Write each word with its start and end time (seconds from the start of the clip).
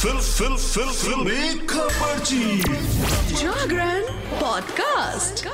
Fill 0.00 0.18
फिल 0.18 0.56
फिल 0.56 0.90
फिल। 0.90 1.66
खबरची 1.66 2.60
Jagran 3.34 4.02
podcast. 4.40 5.44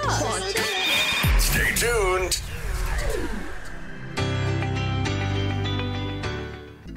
Stay 1.47 1.73
tuned. 1.81 2.37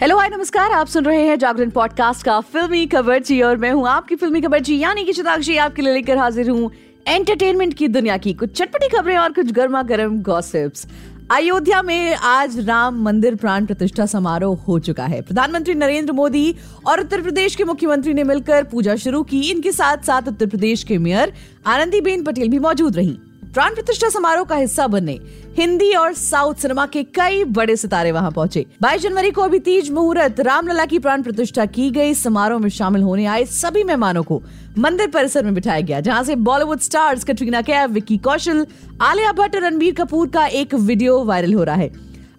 Hello 0.01 0.17
hi 0.17 0.29
नमस्कार। 0.29 0.71
आप 0.71 0.87
सुन 0.87 1.05
रहे 1.05 1.25
हैं 1.27 1.39
जागरण 1.39 1.69
पॉडकास्ट 1.69 2.25
का 2.25 2.39
फिल्मी 2.53 2.85
खबरची 2.85 3.41
और 3.41 3.57
मैं 3.57 3.71
हूँ 3.71 3.87
आपकी 3.89 4.15
फिल्मी 4.15 4.41
खबरची 4.41 4.79
यानी 4.79 5.03
कि 5.03 5.13
चिताक्षी 5.13 5.57
आपके 5.57 5.81
लिए 5.81 5.93
लेकर 5.93 6.17
हाजिर 6.17 6.49
हूँ 6.49 6.71
एंटरटेनमेंट 7.07 7.73
की 7.73 7.87
दुनिया 7.87 8.17
की 8.17 8.33
कुछ 8.33 8.57
चटपटी 8.57 8.87
खबरें 8.97 9.17
और 9.17 9.31
कुछ 9.31 9.51
गर्मा 9.51 9.81
गर्म 9.83 10.21
गॉसिप्स 10.21 10.87
अयोध्या 11.31 11.81
में 11.81 12.15
आज 12.15 12.57
राम 12.59 13.01
मंदिर 13.03 13.35
प्राण 13.35 13.65
प्रतिष्ठा 13.65 14.05
समारोह 14.05 14.61
हो 14.61 14.77
चुका 14.79 15.05
है। 15.05 15.21
प्रधानमंत्री 15.21 15.73
नरेंद्र 15.73 16.13
मोदी 16.13 16.55
और 16.87 16.99
उत्तर 16.99 17.21
प्रदेश 17.21 17.55
के 17.55 17.63
मुख्यमंत्री 17.63 18.13
ने 18.13 18.23
मिलकर 18.23 18.63
पूजा 18.63 18.95
शुरू 18.95 19.21
की। 19.23 19.41
इनके 19.51 19.71
साथ 19.71 19.97
साथ 19.97 20.27
उत्तर 20.27 20.45
प्रदेश 20.45 20.83
के 20.83 20.97
मेयर 20.97 21.33
आनंदीबेन 21.65 22.23
पटेल 22.23 22.49
भी 22.49 22.59
मौजूद 22.59 22.95
रहीं। 22.95 23.17
प्राण 23.53 23.73
प्रतिष्ठा 23.75 24.09
समारोह 24.09 24.45
का 24.45 24.55
हिस्सा 24.55 24.85
बनने, 24.87 25.17
हिंदी 25.57 25.91
और 25.93 26.13
साउथ 26.13 26.55
सिनेमा 26.55 26.85
के 26.85 27.03
कई 27.15 27.43
बड़े 27.43 27.75
सितारे 27.75 28.11
वहाँ 28.11 28.31
पहुँचे। 28.31 28.65
22 28.81 29.01
जनवरी 29.01 29.31
को 29.31 29.41
अभी 29.41 29.59
तीज 29.59 29.89
मुहूर्त 29.91 30.39
रामलला 30.39 30.85
की 30.85 30.99
प्राण 30.99 31.23
प्रतिष्ठा 31.23 31.65
की 31.67 31.89
गई। 31.91 32.13
समारोह 32.13 32.59
में 32.59 32.69
शामिल 32.69 33.01
होने 33.01 33.25
आए 33.25 33.45
सभी 33.45 33.83
मेहमानों 33.83 34.23
को 34.23 34.41
मंदिर 34.77 35.07
परिसर 35.07 35.43
में 35.43 35.53
बिठाया 35.53 35.81
गया, 35.81 35.99
जहाँ 35.99 36.23
से 36.23 36.35
बॉलीवुड 36.35 36.79
स्टार्स 36.79 37.23
कटरीना 37.23 37.61
कैफ, 37.61 37.89
विक्की 37.89 38.17
कौशल, 38.17 38.65
आलिया 39.01 39.31
भट्ट 39.31 39.55
और 39.55 39.61
रणबीर 39.61 39.93
कपूर 39.93 40.27
का 40.27 40.45
एक 40.45 40.75
वीडियो 40.75 41.23
वायरल 41.23 41.53
हो 41.53 41.63
रहा 41.63 41.75
है। 41.75 41.91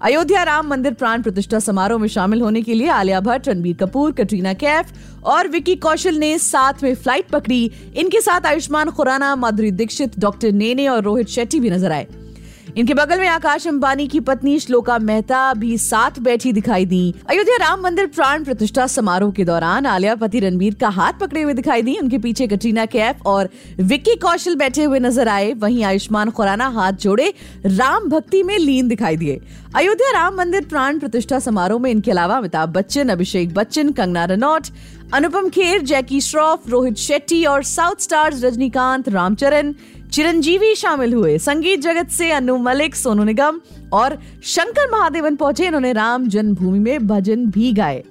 अयोध्या 0.03 0.43
राम 0.45 0.67
मंदिर 0.67 0.93
प्राण 0.93 1.23
प्रतिष्ठा 1.23 1.59
समारोह 1.59 1.99
में 2.01 2.07
शामिल 2.09 2.41
होने 2.43 2.61
के 2.63 2.75
लिए 2.75 2.89
आलिया 2.89 3.19
भट्ट, 3.21 3.49
रणबीर 3.49 3.77
कपूर, 3.77 4.13
कटरीना 4.13 4.53
कैफ 4.55 4.93
और 5.25 5.49
विकी 5.49 5.75
कौशल 5.77 6.15
ने 6.15 6.39
साथ 6.39 6.83
में 6.83 6.95
फ़्लाइट 6.95 7.29
पकड़ी। 7.29 7.71
इनके 7.97 8.21
साथ 8.21 8.47
आयुष्मान 8.47 8.91
खुराना, 8.91 9.35
माधुरी 9.37 9.71
दीक्षित, 9.71 10.19
डॉक्टर 10.19 10.53
नेने 10.53 10.89
और 10.89 11.03
रोहित 11.03 11.29
शेट्टी 11.29 11.61
भी 11.61 11.71
नज़र 11.71 11.93
आए। 11.93 12.07
इनके 12.77 12.95
बगल 12.95 13.19
में 13.21 13.27
आकाश 13.29 13.67
अंबानी 13.67 14.07
की 14.09 14.19
पत्नी 14.21 14.59
श्लोका 14.61 14.99
मेहता 14.99 15.53
भी 15.55 15.77
साथ 15.79 16.19
बैठी 16.19 16.53
दिखाई 16.53 16.85
दी। 16.85 17.15
अयोध्या 17.31 17.57
राम 17.57 17.81
मंदिर 17.81 18.07
प्राण 18.07 18.45
प्रतिष्ठा 18.45 18.87
समारोह 18.87 19.33
के 19.33 19.45
दौरान 19.45 19.87
आलिया 19.87 20.15
पति 20.15 20.41
रणबीर 20.41 20.75
का 20.75 20.89
हाथ 20.89 21.13
पकड़े 21.21 21.43
हुए 21.43 21.55
दिखाई 21.55 21.83
दी। 21.83 21.97
उनके 21.99 22.19
पीछे 22.19 22.47
कटरीना 22.47 22.85
कैफ 22.87 23.27
और 23.27 23.49
विक्की 23.81 24.15
कौशल 24.17 24.55
बैठे 24.57 24.85
हुए 24.85 24.99
नज़र 25.01 25.29
आए। 25.29 25.53
वहीं 25.55 25.83
आयुष्मान 25.85 26.31
खुराना 26.31 26.69
हाथ 26.69 26.93
जोड़े 27.03 27.33
राम 27.67 28.09
भक्ति 28.09 28.43
में 28.43 28.57
लीन 28.59 28.89
दिखाई 28.89 29.17
दिए। 29.17 29.41
अयोध्या 29.77 30.11
राम 30.13 30.37
मंदिर 30.37 30.65
प्राण 30.65 30.99
प्रतिष्ठा 30.99 31.39
समारोह 31.39 31.81
में 31.81 31.91
इनके 31.91 32.11
अलावा 32.11 32.37
अमिताभ 32.37 32.69
बच्चन, 32.69 33.09
अभिषेक 33.09 33.55
बच्चन, 33.55 33.93
कंगना 33.93 34.25
रनौट 34.25 34.67
अनुपम 35.15 35.49
खेर, 35.49 35.81
जैकी 35.83 36.21
श्रॉफ, 36.21 36.69
रोहित 36.69 36.97
शेट्टी 36.99 37.45
और 37.45 37.63
साउथ 37.65 38.03
स्टार्स 38.03 38.45
रजनीकांत, 38.45 39.09
रामचरण 39.09 39.73
चिरंजीवी 40.13 40.75
शामिल 40.75 41.15
हुए। 41.15 41.39
संगीत 41.39 41.81
जगत 41.81 42.09
से 42.09 42.31
अनु 42.33 42.57
मलिक, 42.57 42.95
सोनू 42.95 43.25
निगम 43.25 43.61
और 43.93 44.19
शंकर 44.45 44.91
महादेवन 44.91 45.37
पहुँचे। 45.37 45.67
इन्होंने 45.67 45.93
राम 45.93 46.27
जन्मभूमि 46.27 46.79
में 46.79 47.07
भजन 47.07 47.47
भी 47.47 47.73
गाए। 47.73 48.03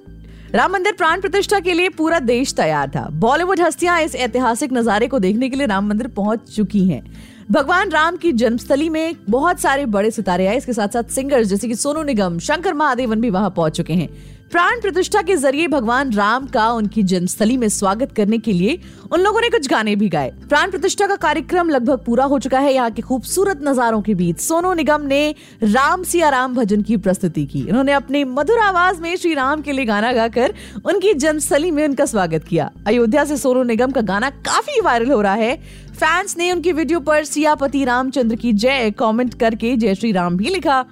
राम 0.54 0.72
मंदिर 0.72 0.92
प्राण 0.92 1.20
प्रतिष्ठा 1.20 1.60
के 1.60 1.72
लिए 1.72 1.88
पूरा 1.88 2.18
देश 2.18 2.54
तैयार 2.54 2.88
था। 2.88 3.08
बॉलीवुड 3.10 3.60
हस्तियाँ 3.60 4.00
इस 4.02 4.14
ऐतिहासिक 4.14 4.72
नजारे 4.72 5.08
को 5.08 5.18
देखने 5.18 5.48
के 5.50 5.56
लिए 5.56 5.66
राम 5.66 5.88
मंदिर 5.88 6.06
पहुँच 6.06 6.56
चुकी 6.56 6.88
हैं। 6.88 7.04
भगवान 7.50 7.90
राम 7.90 8.16
की 8.16 8.32
जन्मस्थली 8.32 8.88
में 8.88 9.14
बहुत 9.30 9.60
सारे 9.60 9.86
बड़े 9.86 10.10
सितारे 10.10 10.46
आए। 10.46 10.56
इसके 10.56 10.72
साथ 10.72 10.88
साथ 10.88 11.04
सिंगर्स 11.04 11.48
जैसे 11.48 11.68
कि 11.68 11.74
सोनू 11.74 12.02
निगम, 12.02 12.38
शंकर 12.38 12.74
महादेवन 12.74 13.20
भी 13.20 13.30
वहाँ 13.30 13.50
पहुँच 13.50 13.76
चुके 13.76 13.92
हैं। 13.92 14.39
प्राण 14.50 14.80
प्रतिष्ठा 14.80 15.20
के 15.22 15.34
ज़रिए 15.36 15.66
भगवान 15.68 16.12
राम 16.12 16.46
का 16.46 16.66
उनकी 16.72 17.02
जन्मस्थली 17.02 17.56
में 17.56 17.68
स्वागत 17.68 18.12
करने 18.12 18.38
के 18.38 18.52
लिए 18.52 18.78
उन 19.12 19.20
लोगों 19.20 19.40
ने 19.40 19.48
कुछ 19.48 19.68
गाने 19.68 19.94
भी 19.96 20.08
गाए। 20.08 20.30
प्राण 20.48 20.70
प्रतिष्ठा 20.70 21.06
का 21.06 21.16
कार्यक्रम 21.16 21.68
लगभग 21.68 21.98
पूरा 22.06 22.24
हो 22.24 22.38
चुका 22.38 22.58
है 22.58 22.72
यहाँ 22.74 22.90
के 22.90 23.02
खूबसूरत 23.02 23.60
नजारों 23.62 24.00
के 24.02 24.14
बीच। 24.14 24.40
सोनू 24.40 24.72
निगम 24.74 25.02
ने 25.02 25.34
राम 25.62 26.02
सिया 26.02 26.28
राम 26.28 26.54
भजन 26.54 26.82
की 26.82 26.96
प्रस्तुति 26.96 27.44
की। 27.46 27.62
उन्होंने 27.62 27.92
अपने 27.92 28.24
मधुर 28.24 28.58
आवाज़ 28.58 29.00
में 29.00 29.14
श्री 29.16 29.34
राम 29.34 29.62
के 29.62 29.72
लिए 29.72 29.84
गाना 29.84 30.12
गाकर 30.12 30.54
उनकी 30.84 31.12
जन्मस्थली 31.14 31.70
में 31.70 31.84
उनका 31.84 32.06
स्वागत 32.06 32.44
किया। 32.44 32.70
अयोध्या 32.86 33.24
से 33.24 33.36
सोनू 33.36 33.62
निगम 33.62 33.90
का 33.90 34.00
गाना 34.02 34.30
काफ़ी 34.30 34.80
वायरल 34.80 35.10
हो 35.10 35.20
रहा 35.20 35.34
है। 35.34 35.56
फैंस 35.92 36.36
ने 36.38 36.50
उनकी 36.52 36.72
वीडियो 36.72 37.00
पर 37.00 37.24
सियापति 37.24 37.84
रामचंद्र 37.84 38.36
की 38.36 38.52
जय 38.54 38.90
कमेंट 38.98 39.34
करके 39.34 39.76
जय 39.76 39.94
श्री 39.94 40.12
राम 40.12 40.36
भी 40.36 40.48
लिखा। 40.48 40.84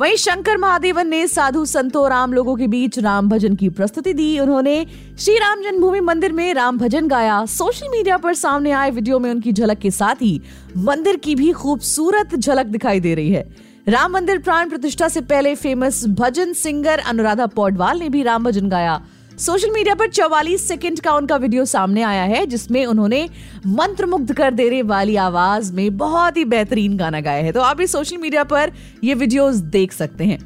वहीं 0.00 0.16
शंकर 0.16 0.56
महादेवन 0.56 1.08
ने 1.08 1.26
साधु 1.28 1.64
संतों 1.64 2.02
और 2.02 2.12
आम 2.12 2.32
लोगों 2.32 2.54
के 2.56 2.66
बीच 2.66 2.98
राम 2.98 3.28
भजन 3.28 3.56
की 3.56 3.68
प्रस्तुति 3.68 4.12
दी। 4.12 4.38
उन्होंने 4.40 4.86
श्री 5.18 5.34
राम 5.38 5.62
जन्मभूमि 5.62 6.00
मंदिर 6.00 6.32
में 6.32 6.52
राम 6.54 6.78
भजन 6.78 7.08
गाया। 7.08 7.44
सोशल 7.46 7.88
मीडिया 7.88 8.16
पर 8.16 8.34
सामने 8.34 8.70
आए 8.70 8.90
वीडियो 8.90 9.18
में 9.18 9.30
उनकी 9.30 9.52
झलक 9.52 9.78
के 9.78 9.90
साथ 9.90 10.22
ही 10.22 10.40
मंदिर 10.78 11.16
की 11.16 11.34
भी 11.34 11.52
खूबसूरत 11.52 12.34
झलक 12.34 12.66
दिखाई 12.66 13.00
दे 13.00 13.14
रही 13.14 13.30
है। 13.30 13.48
राम 13.88 14.12
मंदिर 14.12 14.38
प्राण 14.38 14.68
प्रतिष्ठा 14.68 15.08
से 15.08 15.20
पहले 15.20 15.54
फ़ेमस 15.54 16.04
भजन 16.18 16.52
सिंगर 16.54 16.98
अनुराधा 16.98 17.46
पौडवाल 17.46 17.98
ने 17.98 18.08
भी 18.08 18.22
राम 18.22 18.44
भजन 18.44 18.68
गाया। 18.68 19.00
सोशल 19.40 19.70
मीडिया 19.70 19.94
पर 19.94 20.08
44 20.08 20.66
सेकंड 20.68 21.00
का 21.00 21.12
उनका 21.12 21.36
वीडियो 21.36 21.64
सामने 21.64 22.02
आया 22.02 22.22
है, 22.22 22.46
जिसमें 22.46 22.86
उन्होंने 22.86 23.28
मंत्र 23.66 24.06
मुग्ध 24.06 24.32
कर 24.32 24.50
देने 24.50 24.82
वाली 24.82 25.16
आवाज़ 25.16 25.72
में 25.72 25.96
बहुत 25.96 26.36
ही 26.36 26.44
बेहतरीन 26.44 26.96
गाना 26.96 27.20
गाया 27.20 27.44
है। 27.44 27.52
तो 27.52 27.60
आप 27.60 27.80
इस 27.80 27.92
सोशल 27.92 28.16
मीडिया 28.16 28.44
पर 28.44 28.72
ये 29.04 29.14
वीडियोस 29.14 29.54
देख 29.54 29.92
सकते 29.92 30.24
हैं। 30.24 30.38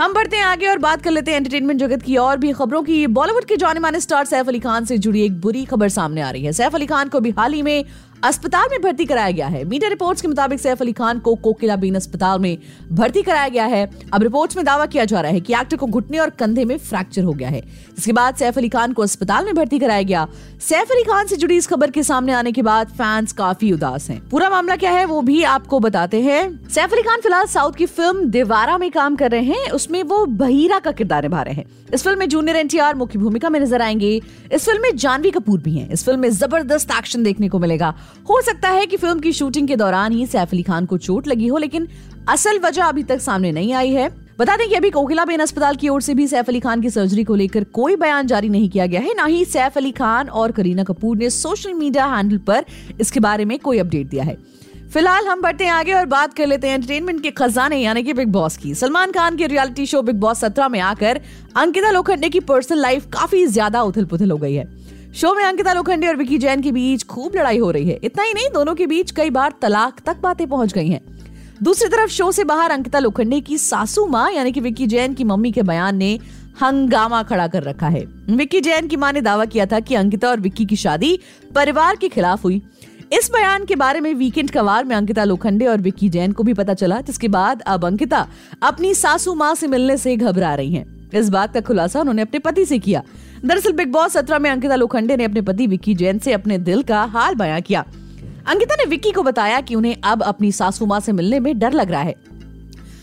हम 0.00 0.12
बढ़ते 0.12 0.36
हैं 0.36 0.44
आगे 0.44 0.66
और 0.66 0.78
बात 0.78 1.02
कर 1.02 1.10
लेते 1.10 1.30
हैं 1.30 1.38
एंटरटेनमेंट 1.38 1.80
जगत 1.80 2.02
की 2.02 2.16
और 2.16 2.36
भी 2.36 2.52
खबरों 2.52 2.82
की। 2.82 3.06
बॉलीवुड 3.06 3.44
के 3.44 3.56
जाने 3.56 3.80
माने 3.80 4.00
स्टार 4.00 4.24
सैफ 4.24 4.48
अली 4.48 4.58
खान 4.58 4.84
से 4.84 4.98
जुड़ी 4.98 5.24
एक 5.24 5.40
बुरी 5.40 5.64
खबर 5.64 5.88
सामने 5.88 6.20
आ 6.20 6.30
रही 6.30 6.44
है। 6.44 6.52
सैफ 6.52 6.74
अली 6.74 6.86
खान 6.86 7.08
को 7.08 7.20
भी 7.20 7.30
हाल 7.30 7.52
ही 7.52 7.62
में 7.62 7.84
अस्पताल 8.24 8.68
में 8.70 8.80
भर्ती 8.82 9.04
कराया 9.04 9.30
गया 9.30 9.46
है। 9.46 9.62
मीडिया 9.64 9.88
रिपोर्ट्स 9.90 10.22
के 10.22 10.28
मुताबिक 10.28 10.60
सैफ 10.60 10.80
अली 10.80 10.92
खान 10.92 11.18
को 11.18 11.34
कोकिला 11.34 11.76
बीन 11.76 11.94
अस्पताल 11.94 12.38
में 12.38 12.58
भर्ती 12.92 13.22
कराया 13.22 13.48
गया 13.48 13.64
है। 13.64 13.84
अब 14.12 14.22
रिपोर्ट्स 14.22 14.56
में 14.56 14.64
दावा 14.64 14.86
किया 14.86 15.04
जा 15.04 15.20
रहा 15.20 15.32
है 15.32 15.40
कि 15.40 15.54
एक्टर 15.54 15.76
को 15.76 15.86
घुटने 15.86 16.18
और 16.18 16.30
कंधे 16.30 16.64
में 16.64 16.76
फ्रैक्चर 16.78 17.22
हो 17.22 17.32
गया 17.32 17.48
है। 17.48 17.62
इसके 17.98 18.12
बाद 18.12 18.36
सैफ 18.36 18.58
अली 18.58 18.68
खान 18.68 18.92
को 18.92 19.02
अस्पताल 19.02 19.44
में 19.44 19.54
भर्ती 19.54 19.78
कराया 19.78 20.02
गया। 20.02 20.26
सैफ 20.60 20.90
अली 20.90 21.02
खान 21.02 21.26
से 21.26 21.36
जुड़ी 21.36 21.56
इस 21.56 21.66
खबर 21.66 21.90
के 21.90 22.02
सामने 22.02 22.32
आने 22.32 22.52
के 22.52 22.62
बाद 22.62 22.88
फैंस 22.88 23.32
काफ़ी 23.32 23.72
उदास 23.72 24.10
है। 24.10 24.18
पूरा 24.30 24.50
मामला 24.50 24.76
क्या 24.76 24.90
है, 24.90 25.04
वो 25.04 25.20
भी 25.22 25.42
आपको 25.44 25.80
बताते 25.80 26.22
हैं। 26.22 26.68
सैफ 26.68 26.92
अली 26.92 27.02
खान 27.02 27.20
फ़िलहाल 27.20 27.46
साउथ 27.46 27.72
की 27.72 27.86
फ़िल्म 27.86 28.24
दीवारा 28.30 28.78
में 28.78 28.90
काम 28.90 29.16
कर 29.16 29.30
रहे 29.30 29.44
हैं। 29.44 29.70
उसमें 29.70 30.02
वो 30.02 30.24
बहीरा 30.26 30.78
का 30.78 30.92
किरदार 30.92 31.22
निभा 31.22 31.42
रहे 31.42 31.54
हैं। 31.54 31.64
इस 31.94 32.02
फ़िल्म 32.02 32.18
में 32.18 32.28
जूनियर 32.28 32.56
एनटीआर 32.56 32.94
मुख्य 32.94 33.18
भूमिका 33.18 33.48
में 33.50 33.60
नज़र 33.60 33.82
आएँगे। 33.82 34.20
इस 34.52 34.64
फ़िल्म 34.64 34.82
में 34.82 34.96
जानवी 34.96 35.30
कपूर 35.30 35.60
भी 35.60 35.76
हैं। 35.78 35.88
इस 35.90 36.04
फ़िल्म 36.04 36.20
में 36.20 36.28
ज़बरदस्त 36.30 36.90
एक्शन 36.90 37.22
देखने 37.22 37.48
को 37.48 37.58
मिलेगा। 37.58 37.94
हो 38.28 38.40
सकता 38.42 38.68
है 38.68 38.86
कि 38.86 38.96
फ़िल्म 38.96 39.20
की 39.20 39.32
शूटिंग 39.32 39.68
के 39.68 39.76
दौरान 39.76 40.12
ही 40.12 40.26
सैफ 40.26 40.52
अली 40.52 40.62
खान 40.62 40.86
को 40.86 40.98
चोट 40.98 41.28
लगी 41.28 41.46
हो, 41.46 41.58
लेकिन 41.58 41.88
असल 42.28 42.58
वजह 42.58 42.84
अभी 42.84 43.02
तक 43.04 43.20
सामने 43.20 43.52
नहीं 43.52 43.72
आई 43.74 43.90
है। 43.90 44.08
बता 44.38 44.56
दें 44.56 44.68
कि 44.68 44.74
अभी 44.74 44.90
कोकिला 44.90 45.24
बेन 45.24 45.40
अस्पताल 45.40 45.76
की 45.76 45.88
ओर 45.88 46.02
से 46.02 46.14
भी 46.14 46.26
सैफ 46.28 46.48
अली 46.48 46.60
खान 46.60 46.80
की 46.80 46.90
सर्जरी 46.90 47.24
को 47.24 47.34
लेकर 47.34 47.64
कोई 47.74 47.96
बयान 47.96 48.26
जारी 48.26 48.48
नहीं 48.48 48.68
किया 48.68 48.86
गया 48.86 49.00
है। 49.00 49.14
ना 49.16 49.24
ही 49.24 49.44
सैफ 49.44 49.76
अली 49.76 49.92
खान 49.92 50.28
और 50.30 50.52
करीना 50.52 50.84
कपूर 50.84 51.16
ने 51.16 51.30
सोशल 51.30 51.74
मीडिया 51.74 52.06
हैंडल 52.06 52.38
पर 52.46 52.64
इसके 53.00 53.20
बारे 53.20 53.44
में 53.44 53.58
कोई 53.58 53.78
अपडेट 53.78 54.08
दिया 54.08 54.24
है। 54.24 54.36
फ़िलहाल 54.86 55.26
हम 55.26 55.40
बढ़ते 55.42 55.64
हैं 55.64 55.72
आगे 55.72 55.92
और 55.92 56.06
बात 56.06 56.34
कर 56.34 56.46
लेते 56.46 56.68
हैं 56.68 56.74
एंटरटेनमेंट 56.74 57.22
के 57.22 57.30
खजाने, 57.30 57.76
यानी 57.76 58.02
कि 58.02 58.12
बिग 58.12 58.28
बॉस 58.28 58.56
की। 58.56 58.74
सलमान 58.74 59.12
खान 59.12 59.36
के 59.36 59.46
रियलिटी 59.46 59.86
शो 59.86 60.02
बिग 60.02 60.16
बॉस 60.16 60.40
सत्रह 60.40 60.68
में 60.68 60.80
आकर 60.82 61.20
अंकिता 61.56 61.90
लोखंडे 61.90 62.28
की 62.28 62.40
पर्सनल 62.42 62.80
लाइफ 62.80 63.06
काफ़ी 63.12 63.46
ज़्यादा 63.46 63.82
उथल 63.82 64.04
पुथल 64.04 64.30
हो 64.30 64.36
गई 64.38 64.54
है। 64.54 64.64
शो 65.16 65.32
में 65.34 65.44
अंकिता 65.44 65.72
लोखंडे 65.72 66.06
और 66.06 66.16
विकी 66.16 66.38
जैन 66.38 66.60
के 66.60 66.72
बीच 66.72 67.04
खूब 67.04 67.36
लड़ाई 67.36 67.58
हो 67.58 67.70
रही 67.70 67.88
है। 67.88 67.98
इतना 68.04 68.22
ही 68.22 68.34
नहीं, 68.34 68.48
दोनों 68.54 68.74
के 68.74 68.86
बीच 68.86 69.10
कई 69.10 69.30
बार 69.30 69.54
तलाक 69.62 70.00
तक 70.06 70.16
बातें 70.22 70.46
पहुँच 70.46 70.72
गई 70.72 70.88
हैं। 70.88 71.00
दूसरी 71.62 71.88
तरफ़ 71.88 72.10
शो 72.10 72.32
से 72.32 72.44
बाहर 72.44 72.70
अंकिता 72.70 72.98
लोखंडे 72.98 73.40
की 73.40 73.58
सासू 73.58 74.06
माँ, 74.06 74.30
यानी 74.32 74.52
कि 74.52 74.60
विक्की 74.60 74.86
जैन 74.86 75.14
की 75.14 75.24
मम्मी 75.24 75.52
के 75.52 75.62
बयान 75.62 75.96
ने 75.96 76.18
हंगामा 76.62 77.22
खड़ा 77.22 77.46
कर 77.46 77.62
रखा 77.62 77.88
है। 77.88 78.04
विक्की 78.30 78.60
जैन 78.60 78.88
की 78.88 78.96
माँ 78.96 79.12
ने 79.12 79.20
दावा 79.20 79.44
किया 79.44 79.66
था 79.66 79.80
कि 79.80 79.94
अंकिता 79.94 80.28
और 80.28 80.40
विक्की 80.40 80.64
की 80.64 80.76
शादी 80.76 81.18
परिवार 81.54 81.96
के 81.96 82.08
खिलाफ 82.08 82.44
हुई। 82.44 82.62
इस 83.12 83.30
बयान 83.32 83.64
के 83.64 83.76
बारे 83.76 84.00
में 84.00 84.14
वीकेंड 84.14 84.50
कवार 84.50 84.84
में 84.84 84.96
अंकिता 84.96 85.24
लोखंडे 85.24 85.66
और 85.66 85.80
विक्की 85.80 86.08
जैन 86.08 86.32
को 86.32 86.42
भी 86.42 86.54
पता 86.54 86.74
चला, 86.74 87.00
जिसके 87.00 87.28
बाद 87.28 87.62
अब 87.62 87.84
अंकिता 87.84 88.26
अपनी 88.62 88.94
सासू 88.94 89.34
माँ 89.34 89.54
से 89.54 89.66
मिलने 89.66 89.96
से 89.96 90.16
घबरा 90.16 90.54
रही 90.54 90.74
हैं। 90.74 91.10
इस 91.14 91.28
बात 91.28 91.54
का 91.54 91.60
खुलासा 91.60 92.00
उन्होंने 92.00 92.22
अपने 92.22 92.38
पति 92.38 92.64
से 92.64 92.78
किया। 92.78 93.02
दरअसल 93.46 93.72
बिग 93.72 93.90
बॉस 93.92 94.12
सत्रह 94.12 94.38
में 94.38 94.50
अंकिता 94.50 94.74
लोखंडे 94.74 95.16
ने 95.16 95.24
अपने 95.24 95.40
पति 95.40 95.66
विक्की 95.66 95.94
जैन 95.94 96.18
से 96.18 96.32
अपने 96.32 96.58
दिल 96.58 96.82
का 96.82 97.02
हाल 97.04 97.34
बयां 97.34 97.60
किया। 97.62 97.84
अंकिता 98.46 98.74
ने 98.74 98.84
विक्की 98.84 99.10
को 99.10 99.22
बताया 99.22 99.60
कि 99.60 99.74
उन्हें 99.74 99.96
अब 100.04 100.22
अपनी 100.22 100.50
सासू 100.52 100.86
माँ 100.86 101.00
से 101.00 101.12
मिलने 101.12 101.40
में 101.40 101.58
डर 101.58 101.72
लग 101.72 101.90
रहा 101.90 102.00
है। 102.00 102.14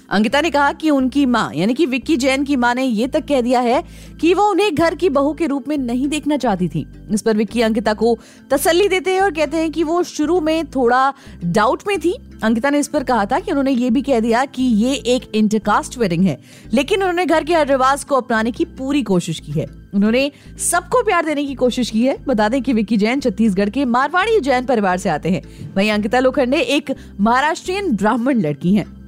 अंकिता 0.10 0.42
ने 0.42 0.50
कहा 0.50 0.72
कि 0.74 0.90
उनकी 0.90 1.25
माँ, 1.25 1.51
यानी 1.56 1.74
कि 1.74 1.86
विक्की 1.86 2.16
जैन 2.18 2.44
की 2.44 2.56
माँ 2.56 2.74
ने 2.75 2.84
ये 2.84 3.07
तक 3.07 3.25
कह 3.28 3.42
दिया 3.42 3.60
है 3.60 3.84
कि 4.22 4.34
वो 4.34 4.50
उन्हें 4.50 4.74
घर 4.75 4.95
की 4.95 5.10
बहू 5.10 5.34
के 5.34 5.45
रूप 5.45 5.68
में 5.68 5.78
नहीं 5.78 6.07
देखना 6.07 6.38
चाहती 6.38 6.68
थी। 6.68 6.86
इस 7.12 7.22
पर 7.22 7.38
विक्की 7.38 7.62
अंकिता 7.62 7.94
को 7.94 8.18
तसल्ली 8.51 8.88
देते 8.88 9.13
हैं 9.13 9.22
और 9.22 9.31
कहते 9.31 9.57
हैं 9.57 9.72
कि 9.72 9.84
वो 9.84 10.01
शुरू 10.04 10.39
में 10.39 10.66
थोड़ा 10.66 11.13
डाउट 11.44 11.84
में 11.88 12.00
थी। 12.00 12.13
अंकिता 12.44 12.69
ने 12.69 12.80
इस 12.80 12.88
पर 12.88 13.04
कहा 13.04 13.25
था 13.25 13.39
कि 13.39 13.51
उन्होंने 13.51 13.72
ये 13.72 13.89
भी 13.89 14.01
कह 14.01 14.19
दिया 14.19 14.44
कि 14.46 14.63
ये 14.63 14.94
एक 14.94 15.31
इंटरकास्ट 15.36 15.98
वेडिंग 15.98 16.25
है, 16.25 16.38
लेकिन 16.74 17.00
उन्होंने 17.00 17.25
घर 17.25 17.44
के 17.44 17.54
हर 17.54 17.68
रिवाज 17.68 18.04
को 18.04 18.16
अपनाने 18.16 18.51
की 18.51 18.66
पूरी 18.66 19.04
कोशिश 19.04 19.39
की 19.39 19.51
है। 19.51 19.82
उन्होंने 19.94 20.31
सबको 20.72 21.04
प्यार 21.04 21.25
देने 21.25 21.45
की 21.45 21.56
कोशिश 21.56 21.90
की 21.90 22.06
है। 22.06 22.18
बता 22.28 22.50
दें 22.50 22.62
कि 22.62 22.74
विक्की 22.74 22.98
जैन 22.98 23.19
छत्तीसगढ़ 23.19 23.69
के 23.69 23.86
मारवाड़ी 23.86 24.40
जैन 24.40 24.66
परिवार 24.66 24.98
से 24.98 25.10
आते 25.10 25.30
हैं। 25.30 25.74
वहीं 25.75 25.92
अंकिता 25.92 26.19
लोखंडे 26.19 26.57
एक 26.57 26.94
महाराष्ट्रियन 27.19 27.95
ब्राह्मण 27.95 28.42
लड़की 28.42 28.74
हैं। 28.74 29.04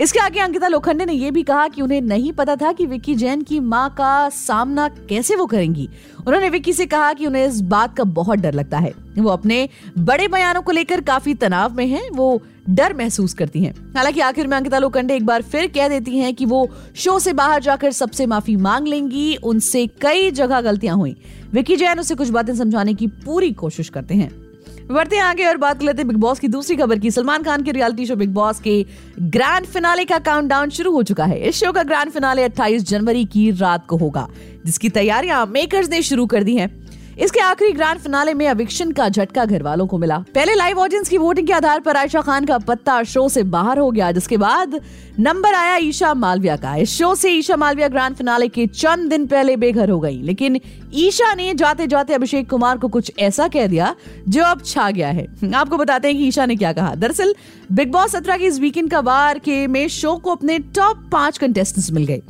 इसके 0.00 0.18
आगे 0.18 0.40
अंकिता 0.40 0.68
लोखंडे 0.68 1.04
ने 1.04 1.12
यह 1.12 1.30
भी 1.30 1.42
कहा 1.42 1.68
कि 1.68 1.82
उन्हें 1.82 2.00
नहीं 2.00 2.32
पता 2.32 2.56
था 2.56 2.72
कि 2.72 2.86
विक्की 2.86 3.14
जैन 3.14 3.42
की 3.42 3.60
माँ 3.60 3.90
का 3.90 4.28
सामना 4.28 4.88
कैसे 4.88 5.36
वो 5.36 5.46
करेंगी। 5.46 5.88
उन्होंने 6.26 6.50
विक्की 6.50 6.72
से 6.72 6.86
कहा 6.86 7.12
कि 7.12 7.26
उन्हें 7.26 7.46
इस 7.46 7.60
बात 7.60 7.96
का 7.96 8.04
बहुत 8.04 8.38
डर 8.38 8.54
लगता 8.54 8.78
है। 8.78 8.92
वो 9.18 9.30
अपने 9.30 9.68
बड़े 9.98 10.28
बयानों 10.28 10.62
को 10.62 10.72
लेकर 10.72 11.00
काफ़ी 11.00 11.34
तनाव 11.34 11.76
में 11.76 11.86
हैं। 11.86 12.10
वो 12.10 12.42
डर 12.70 12.94
महसूस 12.94 13.34
करती 13.34 13.62
हैं। 13.62 13.94
हालाँकि 13.96 14.20
आखिर 14.20 14.46
में 14.46 14.56
अंकिता 14.56 14.78
लोखंडे 14.78 15.16
एक 15.16 15.26
बार 15.26 15.42
फिर 15.42 15.66
कह 15.66 15.88
देती 15.88 16.18
हैं 16.18 16.34
कि 16.34 16.46
वो 16.46 16.70
शो 16.96 17.18
से 17.18 17.32
बाहर 17.32 17.62
जाकर 17.62 17.92
सबसे 17.92 18.26
माफ़ी 18.26 18.56
मांग 18.56 18.86
लेंगी, 18.86 19.36
उनसे 19.36 19.86
कई 19.86 20.30
जगह 20.30 20.60
गलतियाँ 20.60 20.96
हुई। 20.96 21.16
विक्की 21.52 21.76
जैन 21.76 22.00
उसे 22.00 22.14
कुछ 22.14 22.28
बातें 22.28 22.56
समझाने 22.56 22.94
की 22.94 23.06
पूरी 23.06 23.52
कोशिश 23.52 23.88
करते 23.88 24.14
हैं। 24.14 24.50
बढ़ते 24.92 25.16
हैं 25.16 25.22
आगे 25.22 25.44
और 25.44 25.56
बात 25.56 25.78
कर 25.78 25.84
लेते 25.84 25.98
हैं 25.98 26.08
बिग 26.08 26.16
बॉस 26.16 26.38
की 26.38 26.48
दूसरी 26.48 26.76
खबर 26.76 26.98
की। 26.98 27.10
सलमान 27.10 27.42
खान 27.42 27.62
के 27.62 27.70
रियलिटी 27.70 28.06
शो 28.06 28.16
बिग 28.16 28.30
बॉस 28.30 28.60
के 28.60 28.86
ग्रैंड 29.20 29.66
फिनाले 29.66 30.04
का 30.04 30.18
काउंटडाउन 30.18 30.70
शुरू 30.70 30.92
हो 30.92 31.02
चुका 31.02 31.24
है। 31.24 31.38
इस 31.40 31.56
शो 31.56 31.72
का 31.72 31.82
ग्रैंड 31.82 32.10
फिनाले 32.10 32.44
28 32.44 32.82
जनवरी 32.82 33.24
की 33.24 33.50
रात 33.50 33.86
को 33.86 33.96
होगा, 33.96 34.28
जिसकी 34.66 34.88
तैयारियाँ 34.88 35.46
मेकर्स 35.46 35.90
ने 35.90 36.02
शुरू 36.02 36.26
कर 36.26 36.42
दी 36.42 36.56
हैं। 36.56 36.79
इसके 37.20 37.40
आखिरी 37.40 37.72
ग्रैंड 37.72 37.98
फिनाले 37.98 38.34
में 38.34 38.48
अविक्शन 38.48 38.92
का 38.92 39.08
झटका 39.08 39.44
घर 39.44 39.62
वालों 39.62 39.86
को 39.86 39.98
मिला। 39.98 40.18
पहले 40.34 40.54
लाइव 40.54 40.78
ऑडियंस 40.78 41.08
की 41.08 41.18
वोटिंग 41.18 41.46
के 41.46 41.52
आधार 41.52 41.80
पर 41.80 41.96
आयशा 41.96 42.20
खान 42.20 42.44
का 42.44 42.58
पत्ता 42.58 43.02
शो 43.02 43.28
से 43.28 43.42
बाहर 43.42 43.78
हो 43.78 43.90
गया, 43.90 44.12
जिसके 44.12 44.36
बाद 44.36 44.80
नंबर 45.20 45.54
आया 45.54 45.76
ईशा 45.76 46.14
मालविया 46.14 46.56
का। 46.56 46.74
इस 46.76 46.90
शो 46.90 47.14
से 47.14 47.30
ईशा 47.30 47.56
मालविया 47.56 47.88
ग्रैंड 47.88 48.16
फिनाले 48.16 48.48
के 48.48 48.66
चंद 48.66 49.10
दिन 49.10 49.26
पहले 49.26 49.56
बेघर 49.56 49.90
हो 49.90 50.00
गई, 50.00 50.22
लेकिन 50.22 50.60
ईशा 50.94 51.34
ने 51.34 51.54
जाते 51.54 51.86
जाते 51.86 52.14
अभिषेक 52.14 52.50
कुमार 52.50 52.78
को 52.78 52.88
कुछ 52.88 53.12
ऐसा 53.18 53.48
कह 53.48 53.66
दिया 53.66 53.94
जो 54.28 54.44
अब 54.44 54.62
छा 54.64 54.90
गया 54.90 55.08
है। 55.08 55.26
आपको 55.54 55.76
बताते 55.76 56.08
हैं 56.08 56.16
कि 56.16 56.28
ईशा 56.28 56.46
ने 56.46 56.56
क्या 56.56 56.72
कहा। 56.72 56.94
दरअसल, 56.94 57.34
बिग 57.72 57.92
बॉस 57.92 58.12
सत्रह 58.12 58.36
के 58.36 58.44
इस 58.44 58.60
वीकेंड 58.60 58.90
का 58.90 59.00
वार 59.00 59.38
के 59.38 59.66
में 59.66 59.88
शो 59.88 60.16
को 60.16 60.30
अपने 60.30 60.58
टॉप 60.58 61.08
पाँच 61.12 61.38
कंटेस्टेंट्स 61.38 61.92
मिल 61.92 62.06
गए। 62.06 62.22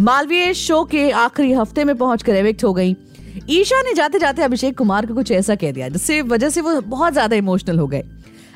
मालवीय 0.00 0.54
शो 0.54 0.84
के 0.84 1.10
आखिरी 1.10 1.52
हफ़्ते 1.52 1.84
में 1.84 1.96
पहुंचकर 1.96 2.34
एविक्ट 2.34 2.64
हो 2.64 2.72
गई। 2.72 2.96
ईशा 3.50 3.80
ने 3.82 3.92
जाते 3.94 4.18
जाते 4.18 4.42
अभिषेक 4.42 4.76
कुमार 4.78 5.06
को 5.06 5.14
कुछ 5.14 5.30
ऐसा 5.32 5.54
कह 5.54 5.72
दिया, 5.72 5.88
जिससे 5.88 6.20
वजह 6.22 6.48
से 6.48 6.60
वो 6.60 6.80
बहुत 6.80 7.12
ज़्यादा 7.12 7.36
इमोशनल 7.36 7.78
हो 7.78 7.86
गए। 7.86 8.02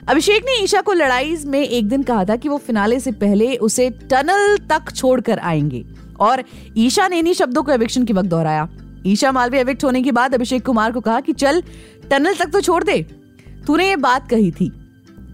अभिषेक 0.08 0.44
ने 0.44 0.62
ईशा 0.64 0.80
को 0.80 0.92
लड़ाई 0.92 1.36
में 1.46 1.60
एक 1.60 1.88
दिन 1.88 2.02
कहा 2.02 2.24
था 2.24 2.36
कि 2.36 2.48
वो 2.48 2.58
फिनाले 2.58 3.00
से 3.00 3.12
पहले 3.14 3.54
उसे 3.56 3.88
टनल 4.02 4.56
तक 4.70 4.92
छोड़कर 4.92 5.38
आएँगे, 5.38 5.84
और 6.20 6.44
ईशा 6.76 7.08
ने 7.08 7.18
इन्हीं 7.18 7.34
शब्दों 7.34 7.62
को 7.62 7.72
एविक्शन 7.72 8.04
के 8.04 8.12
वक्त 8.12 8.28
दोहराया। 8.28 8.68
ईशा 9.06 9.32
मालवी 9.32 9.58
एविक्ट 9.58 9.84
होने 9.84 10.02
के 10.02 10.12
बाद 10.12 10.34
अभिषेक 10.34 10.64
कुमार 10.66 10.92
को 10.92 11.00
कहा 11.00 11.20
कि 11.20 11.32
चल 11.32 11.62
टनल 12.10 12.34
तक 12.34 12.50
तो 12.52 12.60
छोड़ 12.60 12.82
दे। 12.84 13.02
तूने 13.66 13.88
ये 13.88 13.96
बात 13.98 14.28
कही 14.30 14.50
थी। 14.50 14.72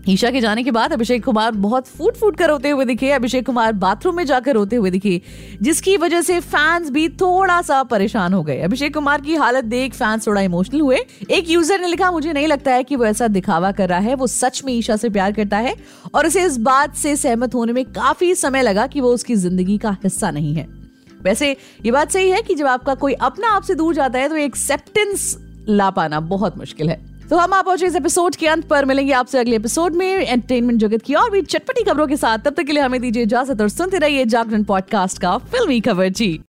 ईशा 0.08 0.30
के 0.30 0.40
जाने 0.40 0.62
के 0.62 0.70
बाद 0.70 0.92
अभिषेक 0.92 1.24
कुमार 1.24 1.52
बहुत 1.52 1.86
फूट 1.86 2.16
फूट 2.16 2.36
कर 2.36 2.48
रोते 2.48 2.70
हुए 2.70 2.84
दिखे। 2.84 3.10
अभिषेक 3.10 3.46
कुमार 3.46 3.72
बाथरूम 3.72 4.16
में 4.16 4.24
जाकर 4.26 4.54
रोते 4.54 4.76
हुए 4.76 4.90
दिखे, 4.90 5.20
जिसकी 5.62 5.96
वजह 5.96 6.20
से 6.20 6.38
फैंस 6.40 6.90
भी 6.90 7.08
थोड़ा 7.08 7.60
सा 7.62 7.82
परेशान 7.82 8.34
हो 8.34 8.42
गए। 8.42 8.58
अभिषेक 8.60 8.94
कुमार 8.94 9.20
की 9.20 9.34
हालत 9.34 9.64
देख 9.64 9.94
फैंस 9.94 10.26
थोड़ा 10.26 10.40
इमोशनल 10.40 10.80
हुए। 10.80 10.98
एक 11.30 11.50
यूज़र 11.50 11.80
ने 11.80 11.88
लिखा, 11.88 12.10
मुझे 12.10 12.32
नहीं 12.32 12.46
लगता 12.46 12.72
है 12.72 12.84
कि 12.84 12.96
वो 12.96 13.04
ऐसा 13.04 13.28
दिखावा 13.28 13.72
कर 13.72 13.88
रहा 13.88 13.98
है। 13.98 14.14
वो 14.14 14.26
सच 14.26 14.62
में 14.64 14.72
ईशा 14.72 14.96
से 14.96 15.10
प्यार 15.10 15.32
करता 15.32 15.58
है। 15.58 15.74
और 16.14 16.26
उसे 16.26 16.44
इस 16.44 16.58
बात 16.58 16.94
से 16.94 17.16
सहमत 17.16 17.54
होने 17.54 17.72
में 17.72 17.84
काफ़ी 17.84 18.34
समय 18.34 18.62
लगा 18.62 18.86
कि 18.86 19.00
वो 19.00 19.12
उसकी 19.12 19.34
ज़िंदगी 19.34 19.78
का 19.78 19.96
हिस्सा 20.04 20.30
नहीं 20.30 20.54
है। 20.54 20.66
वैसे, 21.22 21.50
ये 21.84 21.90
बात 21.90 22.10
सही 22.10 22.30
है 22.30 22.42
कि 22.42 22.54
जब 22.54 22.66
आपका 22.66 22.94
कोई 22.94 23.12
अपना 23.12 23.48
आपसे 23.48 23.74
दूर 23.74 23.94
जाता 23.94 24.18
है 24.18 24.28
तो 24.28 24.36
एक्सेप्टेंस 24.36 25.36
ला 25.68 25.90
पाना 25.90 26.20
बहुत 26.20 26.58
मुश्किल 26.58 26.90
है। 26.90 27.13
तो 27.30 27.36
हम 27.36 27.52
आप 27.52 27.64
पहुँचे 27.64 27.86
इस 27.86 27.96
एपिसोड 27.96 28.36
के 28.36 28.46
अंत 28.46 28.68
पर। 28.68 28.84
मिलेंगे 28.84 29.12
आपसे 29.12 29.38
अगले 29.38 29.56
एपिसोड 29.56 29.94
में 29.94 30.06
एंटरटेनमेंट 30.06 30.80
जगत 30.80 31.02
की 31.02 31.14
और 31.14 31.30
भी 31.30 31.42
चटपटी 31.42 31.84
खबरों 31.84 32.06
के 32.06 32.16
साथ। 32.16 32.38
तब 32.38 32.54
तक 32.54 32.62
के 32.62 32.72
लिए 32.72 32.82
हमें 32.82 33.00
दीजिए 33.00 33.22
इजाज़त 33.22 33.60
और 33.60 33.68
सुनते 33.68 33.98
रहिए 33.98 34.24
जागरण 34.24 34.64
पॉडकास्ट 34.64 35.18
का 35.18 35.38
फिल्मी 35.38 35.80
खबर 35.80 36.08
जी। 36.08 36.40